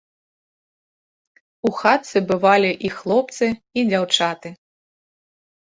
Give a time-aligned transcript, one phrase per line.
[1.69, 4.49] У хатцы бывалі і хлопцы і дзяўчаты.